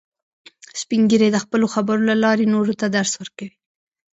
[0.81, 3.55] سپین ږیری د خپلو خبرو له لارې نورو ته درس ورکوي